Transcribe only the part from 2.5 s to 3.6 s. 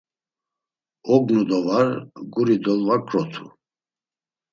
dolvaǩrotu.